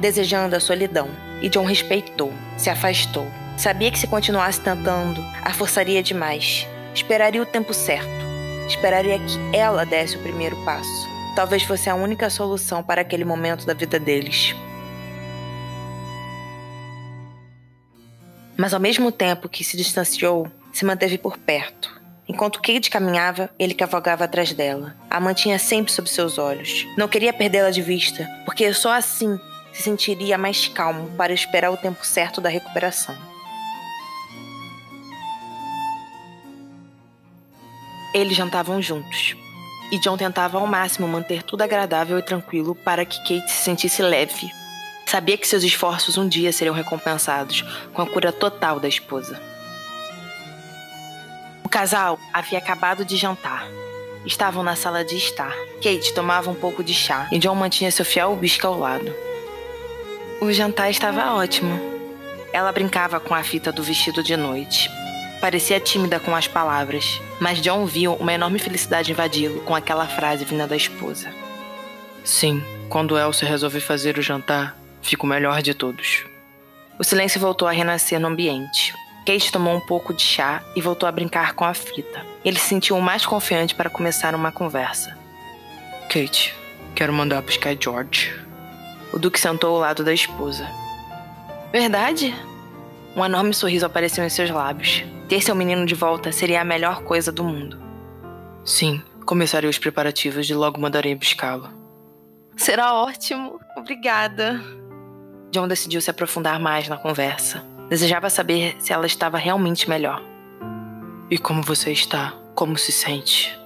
desejando 0.00 0.54
a 0.54 0.60
solidão. 0.60 1.08
E 1.42 1.48
John 1.48 1.64
respeitou, 1.64 2.32
se 2.56 2.70
afastou. 2.70 3.26
Sabia 3.56 3.90
que 3.90 3.98
se 3.98 4.06
continuasse 4.06 4.60
tentando, 4.60 5.22
a 5.42 5.52
forçaria 5.52 6.02
demais. 6.02 6.66
Esperaria 6.94 7.42
o 7.42 7.46
tempo 7.46 7.74
certo. 7.74 8.29
Esperaria 8.70 9.18
que 9.18 9.56
ela 9.56 9.84
desse 9.84 10.16
o 10.16 10.20
primeiro 10.20 10.56
passo. 10.64 11.08
Talvez 11.34 11.64
fosse 11.64 11.90
a 11.90 11.94
única 11.96 12.30
solução 12.30 12.84
para 12.84 13.00
aquele 13.00 13.24
momento 13.24 13.66
da 13.66 13.74
vida 13.74 13.98
deles. 13.98 14.54
Mas 18.56 18.72
ao 18.72 18.78
mesmo 18.78 19.10
tempo 19.10 19.48
que 19.48 19.64
se 19.64 19.76
distanciou, 19.76 20.48
se 20.72 20.84
manteve 20.84 21.18
por 21.18 21.36
perto. 21.36 22.00
Enquanto 22.28 22.62
Kate 22.62 22.90
caminhava, 22.90 23.50
ele 23.58 23.74
cavalgava 23.74 24.22
atrás 24.24 24.52
dela. 24.52 24.94
A 25.10 25.18
mantinha 25.18 25.58
sempre 25.58 25.92
sob 25.92 26.08
seus 26.08 26.38
olhos. 26.38 26.86
Não 26.96 27.08
queria 27.08 27.32
perdê-la 27.32 27.70
de 27.70 27.82
vista, 27.82 28.24
porque 28.44 28.72
só 28.72 28.92
assim 28.92 29.36
se 29.72 29.82
sentiria 29.82 30.38
mais 30.38 30.68
calmo 30.68 31.10
para 31.16 31.32
esperar 31.32 31.72
o 31.72 31.76
tempo 31.76 32.06
certo 32.06 32.40
da 32.40 32.48
recuperação. 32.48 33.29
Eles 38.12 38.36
jantavam 38.36 38.82
juntos, 38.82 39.36
e 39.92 39.98
John 39.98 40.16
tentava 40.16 40.58
ao 40.58 40.66
máximo 40.66 41.06
manter 41.06 41.42
tudo 41.42 41.62
agradável 41.62 42.18
e 42.18 42.22
tranquilo 42.22 42.74
para 42.74 43.04
que 43.04 43.18
Kate 43.18 43.50
se 43.50 43.62
sentisse 43.62 44.02
leve. 44.02 44.50
Sabia 45.06 45.36
que 45.36 45.46
seus 45.46 45.62
esforços 45.62 46.16
um 46.16 46.28
dia 46.28 46.52
seriam 46.52 46.74
recompensados 46.74 47.62
com 47.92 48.02
a 48.02 48.06
cura 48.06 48.32
total 48.32 48.78
da 48.78 48.88
esposa. 48.88 49.40
O 51.64 51.68
casal 51.68 52.18
havia 52.32 52.58
acabado 52.58 53.04
de 53.04 53.16
jantar. 53.16 53.66
Estavam 54.26 54.62
na 54.62 54.76
sala 54.76 55.04
de 55.04 55.16
estar. 55.16 55.54
Kate 55.82 56.12
tomava 56.14 56.50
um 56.50 56.54
pouco 56.54 56.84
de 56.84 56.92
chá 56.92 57.28
e 57.32 57.38
John 57.38 57.54
mantinha 57.54 57.90
seu 57.90 58.04
fiel 58.04 58.38
whisky 58.40 58.66
ao 58.66 58.78
lado. 58.78 59.14
O 60.40 60.52
jantar 60.52 60.90
estava 60.90 61.34
ótimo. 61.34 61.78
Ela 62.52 62.72
brincava 62.72 63.20
com 63.20 63.34
a 63.34 63.42
fita 63.42 63.70
do 63.70 63.82
vestido 63.82 64.22
de 64.22 64.36
noite. 64.36 64.90
Parecia 65.40 65.80
tímida 65.80 66.20
com 66.20 66.36
as 66.36 66.46
palavras, 66.46 67.20
mas 67.40 67.62
John 67.62 67.86
viu 67.86 68.12
uma 68.14 68.32
enorme 68.32 68.58
felicidade 68.58 69.10
invadi-lo 69.10 69.60
com 69.62 69.74
aquela 69.74 70.06
frase 70.06 70.44
vinda 70.44 70.66
da 70.66 70.76
esposa. 70.76 71.32
Sim, 72.22 72.62
quando 72.90 73.18
Elsa 73.18 73.46
resolve 73.46 73.80
fazer 73.80 74.18
o 74.18 74.22
jantar, 74.22 74.76
fica 75.00 75.24
o 75.24 75.26
melhor 75.26 75.62
de 75.62 75.72
todos. 75.72 76.24
O 76.98 77.04
silêncio 77.04 77.40
voltou 77.40 77.66
a 77.66 77.72
renascer 77.72 78.20
no 78.20 78.28
ambiente. 78.28 78.92
Kate 79.24 79.50
tomou 79.50 79.74
um 79.74 79.80
pouco 79.80 80.12
de 80.12 80.22
chá 80.22 80.62
e 80.76 80.82
voltou 80.82 81.08
a 81.08 81.12
brincar 81.12 81.54
com 81.54 81.64
a 81.64 81.72
fita. 81.72 82.24
Ele 82.44 82.58
se 82.58 82.68
sentiu 82.68 83.00
mais 83.00 83.24
confiante 83.24 83.74
para 83.74 83.88
começar 83.88 84.34
uma 84.34 84.52
conversa. 84.52 85.16
Kate, 86.10 86.54
quero 86.94 87.12
mandar 87.14 87.40
buscar 87.40 87.74
George. 87.80 88.34
O 89.12 89.18
Duque 89.18 89.40
sentou 89.40 89.74
ao 89.74 89.80
lado 89.80 90.04
da 90.04 90.12
esposa. 90.12 90.68
Verdade? 91.72 92.34
Um 93.16 93.24
enorme 93.24 93.54
sorriso 93.54 93.86
apareceu 93.86 94.24
em 94.24 94.28
seus 94.28 94.50
lábios. 94.50 95.04
Ter 95.30 95.40
seu 95.40 95.54
menino 95.54 95.86
de 95.86 95.94
volta 95.94 96.32
seria 96.32 96.60
a 96.60 96.64
melhor 96.64 97.04
coisa 97.04 97.30
do 97.30 97.44
mundo. 97.44 97.80
Sim, 98.64 99.00
começarei 99.24 99.70
os 99.70 99.78
preparativos 99.78 100.50
e 100.50 100.54
logo 100.54 100.80
mandarei 100.80 101.14
buscá-lo. 101.14 101.70
Será 102.56 102.94
ótimo. 102.94 103.60
Obrigada. 103.76 104.60
John 105.52 105.68
decidiu 105.68 106.00
se 106.00 106.10
aprofundar 106.10 106.58
mais 106.58 106.88
na 106.88 106.96
conversa. 106.96 107.64
Desejava 107.88 108.28
saber 108.28 108.74
se 108.80 108.92
ela 108.92 109.06
estava 109.06 109.38
realmente 109.38 109.88
melhor. 109.88 110.20
E 111.30 111.38
como 111.38 111.62
você 111.62 111.92
está? 111.92 112.34
Como 112.56 112.76
se 112.76 112.90
sente? 112.90 113.56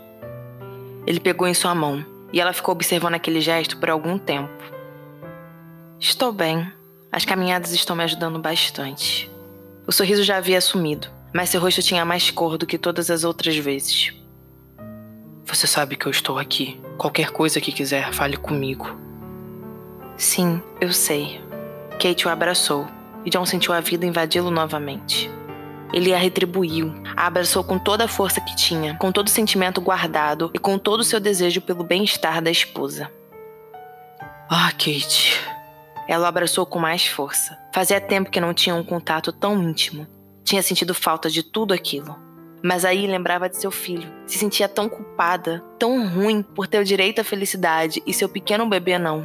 Ele 1.06 1.18
pegou 1.18 1.48
em 1.48 1.54
sua 1.54 1.74
mão 1.74 2.04
e 2.30 2.42
ela 2.42 2.52
ficou 2.52 2.74
observando 2.74 3.14
aquele 3.14 3.40
gesto 3.40 3.78
por 3.78 3.88
algum 3.88 4.18
tempo. 4.18 4.62
Estou 5.98 6.30
bem. 6.30 6.70
As 7.10 7.24
caminhadas 7.24 7.72
estão 7.72 7.96
me 7.96 8.04
ajudando 8.04 8.38
bastante. 8.38 9.30
O 9.86 9.92
sorriso 9.92 10.22
já 10.22 10.36
havia 10.36 10.60
sumido, 10.60 11.08
mas 11.34 11.50
seu 11.50 11.60
rosto 11.60 11.82
tinha 11.82 12.04
mais 12.04 12.30
cor 12.30 12.56
do 12.56 12.64
que 12.64 12.78
todas 12.78 13.10
as 13.10 13.24
outras 13.24 13.56
vezes. 13.56 14.14
Você 15.44 15.66
sabe 15.66 15.96
que 15.96 16.06
eu 16.06 16.10
estou 16.10 16.38
aqui. 16.38 16.80
Qualquer 16.96 17.30
coisa 17.30 17.60
que 17.60 17.72
quiser, 17.72 18.12
fale 18.12 18.36
comigo. 18.36 18.96
Sim, 20.16 20.62
eu 20.80 20.92
sei. 20.92 21.40
Kate 22.00 22.28
o 22.28 22.30
abraçou 22.30 22.86
e 23.24 23.30
John 23.30 23.44
sentiu 23.44 23.74
a 23.74 23.80
vida 23.80 24.06
invadi-lo 24.06 24.48
novamente. 24.48 25.28
Ele 25.92 26.14
a 26.14 26.18
retribuiu, 26.18 26.94
a 27.16 27.26
abraçou 27.26 27.64
com 27.64 27.78
toda 27.80 28.04
a 28.04 28.08
força 28.08 28.40
que 28.40 28.54
tinha, 28.54 28.96
com 28.96 29.10
todo 29.10 29.26
o 29.26 29.30
sentimento 29.30 29.80
guardado 29.80 30.50
e 30.54 30.58
com 30.58 30.78
todo 30.78 31.00
o 31.00 31.04
seu 31.04 31.18
desejo 31.18 31.60
pelo 31.60 31.82
bem-estar 31.82 32.40
da 32.40 32.50
esposa. 32.50 33.10
Ah, 34.48 34.70
Kate, 34.70 35.40
ela 36.08 36.26
o 36.26 36.28
abraçou 36.28 36.64
com 36.64 36.78
mais 36.78 37.06
força. 37.06 37.58
Fazia 37.72 38.00
tempo 38.00 38.30
que 38.30 38.40
não 38.40 38.54
tinha 38.54 38.74
um 38.74 38.84
contato 38.84 39.32
tão 39.32 39.60
íntimo. 39.60 40.06
Tinha 40.44 40.62
sentido 40.62 40.94
falta 40.94 41.30
de 41.30 41.42
tudo 41.42 41.72
aquilo. 41.72 42.16
Mas 42.62 42.84
aí 42.84 43.06
lembrava 43.06 43.48
de 43.48 43.56
seu 43.56 43.70
filho. 43.70 44.10
Se 44.26 44.38
sentia 44.38 44.68
tão 44.68 44.88
culpada, 44.88 45.64
tão 45.78 46.06
ruim 46.06 46.42
por 46.42 46.66
ter 46.66 46.78
o 46.78 46.84
direito 46.84 47.20
à 47.20 47.24
felicidade 47.24 48.02
e 48.06 48.12
seu 48.12 48.28
pequeno 48.28 48.68
bebê 48.68 48.98
não. 48.98 49.22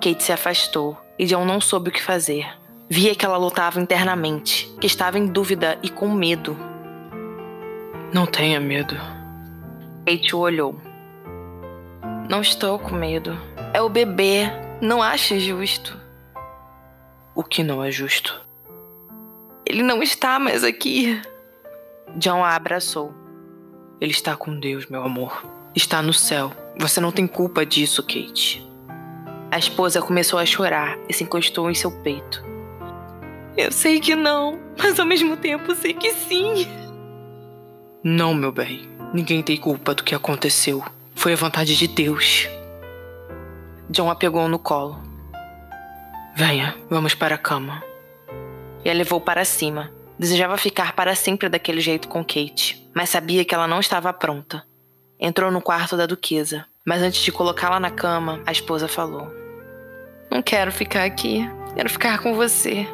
Kate 0.00 0.22
se 0.22 0.32
afastou 0.32 0.96
e 1.18 1.26
John 1.26 1.44
não 1.44 1.60
soube 1.60 1.90
o 1.90 1.92
que 1.92 2.02
fazer. 2.02 2.46
Via 2.88 3.14
que 3.14 3.24
ela 3.24 3.36
lutava 3.36 3.78
internamente, 3.78 4.74
que 4.80 4.86
estava 4.86 5.18
em 5.18 5.26
dúvida 5.26 5.78
e 5.82 5.90
com 5.90 6.10
medo. 6.10 6.56
Não 8.12 8.24
tenha 8.24 8.58
medo. 8.58 8.96
Kate 10.06 10.34
o 10.34 10.38
olhou. 10.38 10.80
Não 12.30 12.40
estou 12.40 12.78
com 12.78 12.94
medo. 12.94 13.38
É 13.74 13.82
o 13.82 13.88
bebê. 13.90 14.50
Não 14.80 15.02
acha 15.02 15.38
justo. 15.38 15.98
O 17.34 17.42
que 17.42 17.62
não 17.62 17.84
é 17.84 17.90
justo? 17.90 18.47
Ele 19.68 19.82
não 19.82 20.02
está 20.02 20.38
mais 20.38 20.64
aqui. 20.64 21.20
John 22.16 22.42
a 22.42 22.56
abraçou. 22.56 23.12
Ele 24.00 24.12
está 24.12 24.34
com 24.34 24.58
Deus, 24.58 24.86
meu 24.86 25.02
amor. 25.02 25.44
Está 25.74 26.00
no 26.00 26.14
céu. 26.14 26.50
Você 26.78 27.02
não 27.02 27.12
tem 27.12 27.26
culpa 27.26 27.66
disso, 27.66 28.02
Kate. 28.02 28.66
A 29.50 29.58
esposa 29.58 30.00
começou 30.00 30.38
a 30.38 30.46
chorar 30.46 30.98
e 31.06 31.12
se 31.12 31.22
encostou 31.22 31.70
em 31.70 31.74
seu 31.74 31.90
peito. 32.00 32.42
Eu 33.58 33.70
sei 33.70 34.00
que 34.00 34.14
não, 34.14 34.58
mas 34.78 34.98
ao 34.98 35.04
mesmo 35.04 35.36
tempo 35.36 35.74
sei 35.74 35.92
que 35.92 36.14
sim. 36.14 36.66
Não, 38.02 38.32
meu 38.32 38.50
bem. 38.50 38.88
Ninguém 39.12 39.42
tem 39.42 39.58
culpa 39.58 39.94
do 39.94 40.02
que 40.02 40.14
aconteceu. 40.14 40.82
Foi 41.14 41.34
a 41.34 41.36
vontade 41.36 41.76
de 41.76 41.86
Deus. 41.88 42.48
John 43.90 44.08
a 44.08 44.14
pegou 44.14 44.48
no 44.48 44.58
colo. 44.58 44.98
Venha, 46.34 46.74
vamos 46.88 47.14
para 47.14 47.34
a 47.34 47.38
cama. 47.38 47.82
E 48.84 48.90
a 48.90 48.94
levou 48.94 49.20
para 49.20 49.44
cima. 49.44 49.92
Desejava 50.18 50.56
ficar 50.56 50.94
para 50.94 51.14
sempre 51.14 51.48
daquele 51.48 51.80
jeito 51.80 52.08
com 52.08 52.24
Kate, 52.24 52.88
mas 52.94 53.10
sabia 53.10 53.44
que 53.44 53.54
ela 53.54 53.68
não 53.68 53.78
estava 53.78 54.12
pronta. 54.12 54.64
Entrou 55.20 55.50
no 55.50 55.62
quarto 55.62 55.96
da 55.96 56.06
duquesa, 56.06 56.66
mas 56.84 57.02
antes 57.02 57.22
de 57.22 57.30
colocá-la 57.30 57.78
na 57.78 57.90
cama, 57.90 58.42
a 58.46 58.50
esposa 58.50 58.88
falou: 58.88 59.32
Não 60.30 60.42
quero 60.42 60.72
ficar 60.72 61.04
aqui, 61.04 61.48
quero 61.74 61.88
ficar 61.88 62.18
com 62.20 62.34
você. 62.34 62.86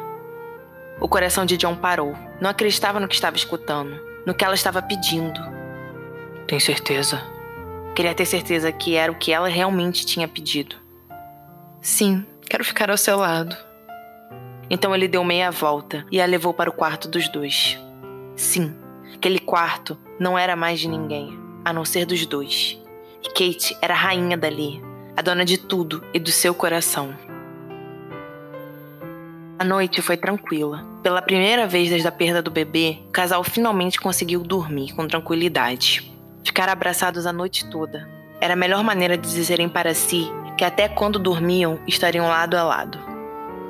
O 0.99 1.07
coração 1.07 1.45
de 1.45 1.57
John 1.57 1.75
parou. 1.75 2.15
Não 2.39 2.49
acreditava 2.49 2.99
no 2.99 3.07
que 3.07 3.15
estava 3.15 3.35
escutando, 3.35 3.99
no 4.25 4.33
que 4.33 4.45
ela 4.45 4.55
estava 4.55 4.81
pedindo. 4.81 5.39
Tem 6.47 6.59
certeza? 6.59 7.21
Queria 7.95 8.13
ter 8.13 8.25
certeza 8.25 8.71
que 8.71 8.95
era 8.95 9.11
o 9.11 9.15
que 9.15 9.31
ela 9.31 9.47
realmente 9.47 10.05
tinha 10.05 10.27
pedido. 10.27 10.75
Sim, 11.81 12.25
quero 12.49 12.63
ficar 12.63 12.89
ao 12.89 12.97
seu 12.97 13.17
lado. 13.17 13.55
Então 14.69 14.95
ele 14.95 15.07
deu 15.07 15.23
meia 15.23 15.51
volta 15.51 16.05
e 16.11 16.19
a 16.19 16.25
levou 16.25 16.53
para 16.53 16.69
o 16.69 16.73
quarto 16.73 17.07
dos 17.07 17.27
dois. 17.29 17.79
Sim, 18.35 18.75
aquele 19.13 19.39
quarto 19.39 19.97
não 20.19 20.37
era 20.37 20.55
mais 20.55 20.79
de 20.79 20.87
ninguém, 20.87 21.37
a 21.63 21.71
não 21.71 21.85
ser 21.85 22.05
dos 22.05 22.25
dois. 22.25 22.81
E 23.23 23.27
Kate 23.29 23.77
era 23.81 23.93
a 23.93 23.97
rainha 23.97 24.37
dali, 24.37 24.81
a 25.15 25.21
dona 25.21 25.45
de 25.45 25.57
tudo 25.57 26.03
e 26.13 26.19
do 26.19 26.31
seu 26.31 26.53
coração. 26.53 27.15
A 29.57 29.63
noite 29.63 30.01
foi 30.01 30.17
tranquila. 30.17 30.85
Pela 31.01 31.21
primeira 31.21 31.65
vez 31.65 31.89
desde 31.89 32.07
a 32.07 32.11
perda 32.11 32.41
do 32.41 32.51
bebê, 32.51 32.97
o 33.07 33.11
casal 33.11 33.43
finalmente 33.43 33.99
conseguiu 34.01 34.41
dormir 34.41 34.93
com 34.93 35.07
tranquilidade. 35.07 36.11
Ficar 36.43 36.67
abraçados 36.67 37.25
a 37.25 37.31
noite 37.31 37.69
toda. 37.69 38.09
Era 38.41 38.53
a 38.53 38.57
melhor 38.57 38.83
maneira 38.83 39.17
de 39.17 39.29
dizerem 39.29 39.69
para 39.69 39.93
si 39.93 40.29
que 40.57 40.63
até 40.63 40.87
quando 40.87 41.19
dormiam 41.19 41.79
estariam 41.87 42.27
lado 42.27 42.55
a 42.55 42.63
lado. 42.63 43.04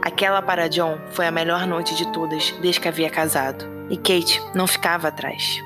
Aquela 0.05 0.39
para 0.39 0.69
John 0.69 0.99
foi 1.09 1.25
a 1.25 1.31
melhor 1.31 1.65
noite 1.65 1.95
de 1.95 2.05
todas 2.13 2.51
desde 2.61 2.79
que 2.79 2.87
havia 2.87 3.09
casado. 3.09 3.65
E 3.89 3.97
Kate 3.97 4.39
não 4.53 4.67
ficava 4.67 5.07
atrás. 5.07 5.59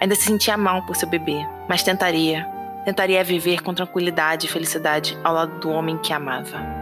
Ainda 0.00 0.14
se 0.14 0.22
sentia 0.22 0.56
mal 0.56 0.80
por 0.86 0.96
seu 0.96 1.06
bebê, 1.06 1.46
mas 1.68 1.82
tentaria. 1.82 2.46
Tentaria 2.86 3.22
viver 3.22 3.62
com 3.62 3.74
tranquilidade 3.74 4.46
e 4.46 4.48
felicidade 4.48 5.16
ao 5.22 5.34
lado 5.34 5.60
do 5.60 5.68
homem 5.68 5.98
que 5.98 6.10
amava. 6.10 6.81